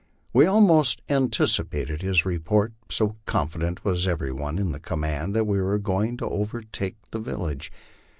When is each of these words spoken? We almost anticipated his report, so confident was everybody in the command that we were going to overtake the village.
We 0.33 0.47
almost 0.47 1.03
anticipated 1.09 2.01
his 2.01 2.25
report, 2.25 2.73
so 2.89 3.17
confident 3.27 3.85
was 3.85 4.07
everybody 4.07 4.57
in 4.57 4.71
the 4.71 4.79
command 4.79 5.35
that 5.35 5.45
we 5.45 5.61
were 5.61 5.77
going 5.77 6.17
to 6.17 6.25
overtake 6.25 6.95
the 7.11 7.19
village. 7.19 7.71